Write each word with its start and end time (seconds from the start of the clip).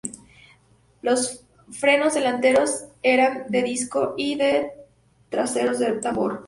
Los 1.03 1.45
frenos 1.69 2.15
delanteros 2.15 2.85
eran 3.03 3.45
de 3.51 3.61
disco 3.61 4.15
y 4.17 4.33
los 4.33 4.65
traseros 5.29 5.77
de 5.77 5.91
tambor. 6.01 6.39